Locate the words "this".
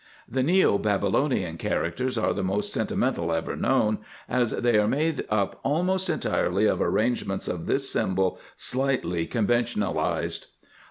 7.67-7.87